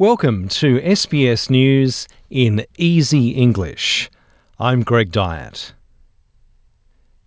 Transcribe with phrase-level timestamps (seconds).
[0.00, 4.08] Welcome to SBS News in Easy English.
[4.56, 5.72] I'm Greg Dyett.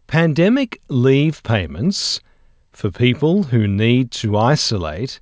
[0.08, 2.22] Pandemic leave payments
[2.72, 5.20] for people who need to isolate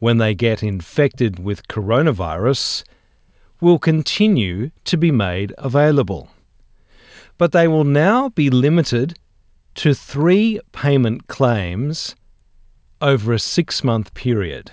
[0.00, 2.82] when they get infected with coronavirus
[3.60, 6.30] will continue to be made available.
[7.36, 9.16] But they will now be limited
[9.76, 12.16] to three payment claims
[13.00, 14.72] over a six month period.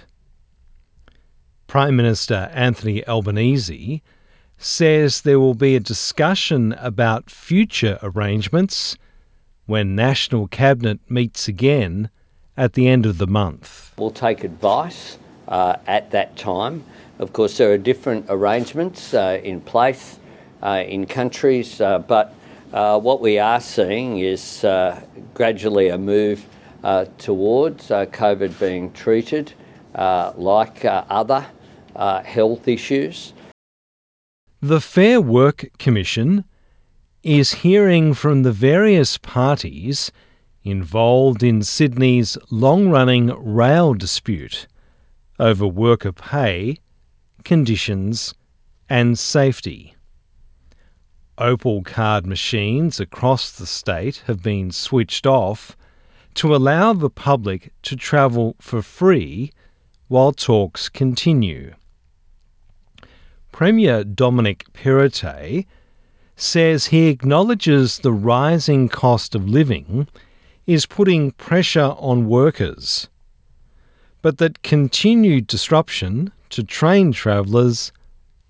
[1.68, 4.02] Prime Minister Anthony Albanese
[4.58, 8.98] says there will be a discussion about future arrangements
[9.66, 12.09] when National Cabinet meets again
[12.56, 13.94] at the end of the month.
[13.98, 16.84] We'll take advice uh, at that time.
[17.20, 20.20] Of course, there are different arrangements uh, in place
[20.62, 22.34] uh, in countries, uh, but
[22.73, 25.02] uh, what we are seeing is uh,
[25.34, 26.45] gradually a move
[27.18, 29.54] towards COVID being treated
[29.95, 31.45] like other
[31.95, 33.33] uh, health issues.
[34.61, 36.45] The Fair Work Commission
[37.23, 40.11] is hearing from the various parties
[40.64, 44.67] involved in Sydney's long running rail dispute
[45.39, 46.78] over worker pay,
[47.44, 48.33] conditions,
[48.89, 49.95] and safety.
[51.38, 55.75] Opal card machines across the state have been switched off
[56.36, 59.52] to allow the public to travel for free
[60.08, 61.73] while talks continue.
[63.56, 65.66] Premier Dominic Perrottet
[66.36, 70.09] says he acknowledges the rising cost of living
[70.67, 73.08] is putting pressure on workers,
[74.22, 77.94] but that continued disruption to train travellers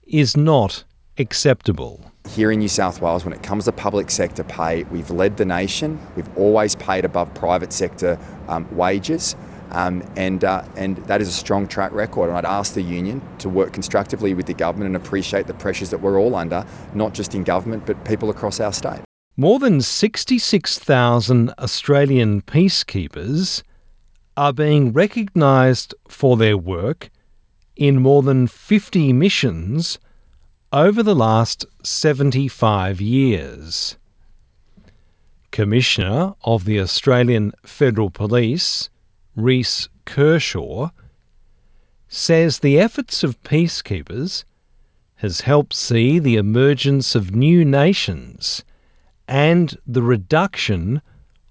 [0.08, 0.83] is not
[1.20, 2.11] acceptable.
[2.31, 5.45] Here in New South Wales, when it comes to public sector pay, we've led the
[5.45, 6.00] nation.
[6.16, 8.17] We've always paid above private sector
[8.48, 9.36] um, wages.
[9.76, 12.30] Um, and, uh, and that is a strong track record.
[12.30, 15.90] And I'd ask the union to work constructively with the government and appreciate the pressures
[15.90, 19.02] that we're all under, not just in government, but people across our state.
[19.36, 23.64] More than 66,000 Australian peacekeepers
[24.38, 27.10] are being recognised for their work
[27.76, 29.99] in more than 50 missions
[30.72, 33.98] over the last 75 years.
[35.52, 38.89] Commissioner of the Australian Federal Police,
[39.36, 40.90] Reece Kershaw,
[42.08, 44.46] says the efforts of peacekeepers
[45.18, 48.64] has helped see the emergence of new nations
[49.28, 51.02] and the reduction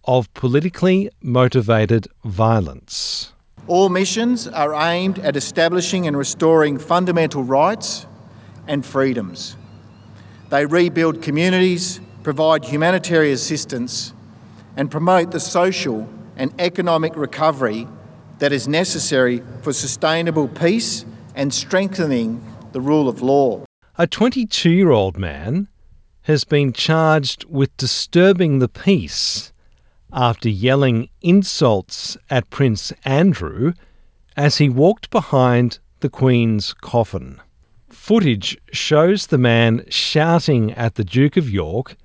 [0.05, 3.33] of politically motivated violence.
[3.67, 8.07] All missions are aimed at establishing and restoring fundamental rights
[8.69, 9.57] and freedoms.
[10.51, 14.13] They rebuild communities, provide humanitarian assistance,
[14.77, 17.87] and promote the social and economic recovery
[18.39, 23.65] that is necessary for sustainable peace and strengthening the rule of law.
[23.97, 25.69] A 22 year old man
[26.23, 29.53] has been charged with disturbing the peace
[30.13, 33.73] after yelling insults at Prince Andrew
[34.37, 37.41] as he walked behind the Queen's coffin.
[37.89, 41.97] Footage shows the man shouting at the Duke of York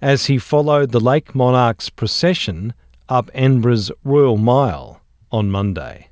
[0.00, 2.74] as he followed the Lake Monarch's procession
[3.08, 5.00] up Edinburgh's Royal Mile
[5.30, 6.08] on Monday.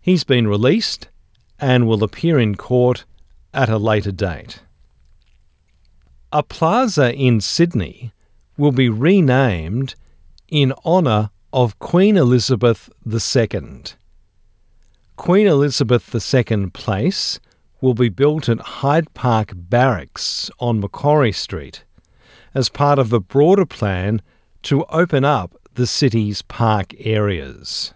[0.00, 1.08] He's been released
[1.58, 3.04] and will appear in court
[3.52, 4.60] at a later date.
[6.32, 8.12] A plaza in Sydney
[8.56, 9.94] will be renamed
[10.48, 13.84] in honour of Queen Elizabeth II.
[15.16, 17.38] Queen Elizabeth II Place
[17.80, 21.84] will be built at Hyde Park Barracks on Macquarie Street
[22.54, 24.22] as part of a broader plan
[24.62, 27.94] to open up the city's park areas.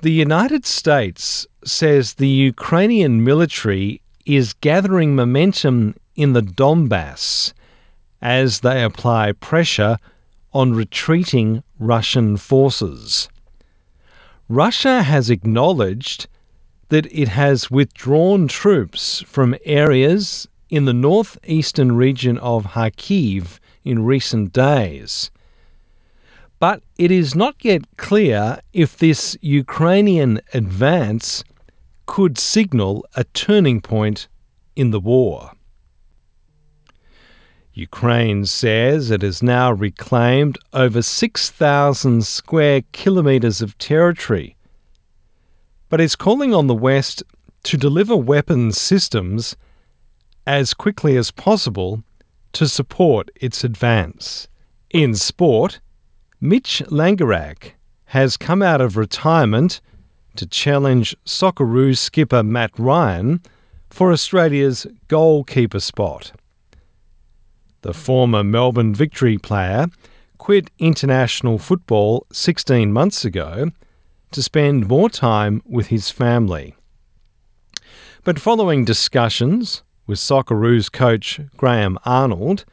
[0.00, 7.52] The United States says the Ukrainian military is gathering momentum in the Donbass
[8.22, 9.96] as they apply pressure
[10.52, 13.28] on retreating Russian forces.
[14.48, 16.26] Russia has acknowledged
[16.88, 24.52] that it has withdrawn troops from areas in the northeastern region of Kharkiv in recent
[24.52, 25.30] days.
[26.58, 31.44] But it is not yet clear if this Ukrainian advance
[32.06, 34.28] could signal a turning point
[34.74, 35.52] in the war.
[37.72, 44.56] Ukraine says it has now reclaimed over 6,000 square kilometres of territory,
[45.88, 47.22] but is calling on the West
[47.62, 49.56] to deliver weapons systems
[50.44, 52.02] as quickly as possible
[52.52, 54.48] to support its advance.
[54.90, 55.80] In sport,
[56.40, 57.72] Mitch Langerak
[58.06, 59.80] has come out of retirement
[60.36, 63.42] to challenge Socceroos skipper Matt Ryan
[63.90, 66.32] for Australia's goalkeeper spot.
[67.82, 69.86] The former Melbourne Victory player
[70.38, 73.70] quit international football 16 months ago
[74.30, 76.74] to spend more time with his family.
[78.24, 82.64] But following discussions with Socceroos coach Graham Arnold,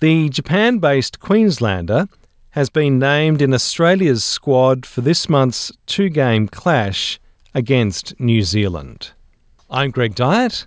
[0.00, 2.08] the Japan based Queenslander
[2.50, 7.20] has been named in Australia's squad for this month's two game clash
[7.54, 9.12] against New Zealand.
[9.70, 10.66] I'm Greg Dyett,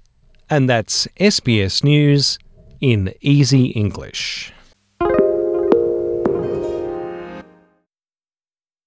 [0.49, 2.37] and that's SBS News
[2.79, 4.53] in Easy English.